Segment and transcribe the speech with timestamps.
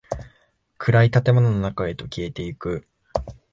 [0.79, 2.87] 暗い建物の中へと消えていく。